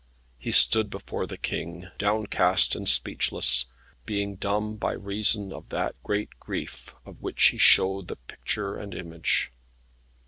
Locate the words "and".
2.75-2.89, 8.77-8.95